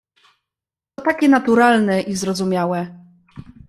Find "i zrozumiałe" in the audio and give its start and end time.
2.01-3.05